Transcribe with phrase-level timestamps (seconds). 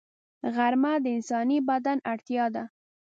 [0.55, 2.63] غرمه د انساني بدن اړتیا ده